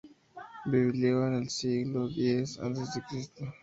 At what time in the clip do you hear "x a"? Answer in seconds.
2.09-2.73